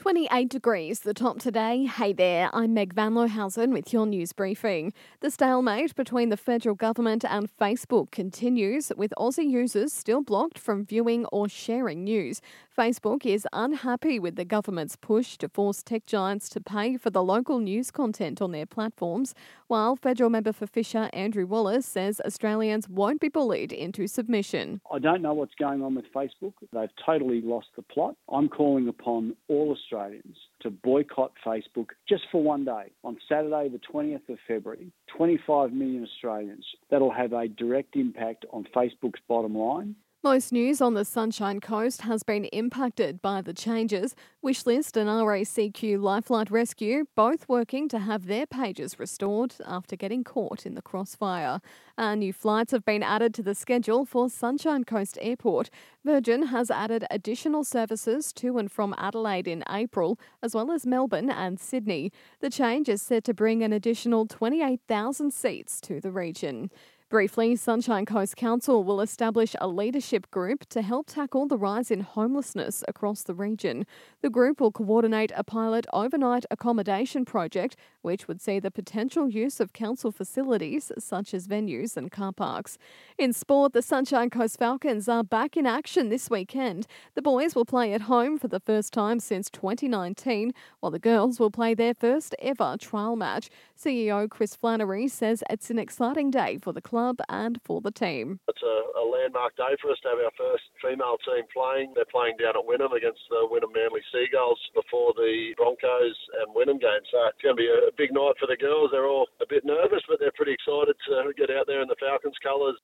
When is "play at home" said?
87.64-88.38